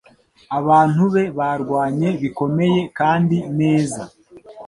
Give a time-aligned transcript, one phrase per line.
[0.59, 4.03] Abantu be barwanye bikomeye kandi neza